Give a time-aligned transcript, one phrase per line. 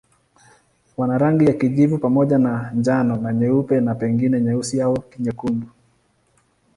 [0.97, 5.67] Wana rangi ya kijivu pamoja na njano na nyeupe na pengine nyeusi au nyekundu.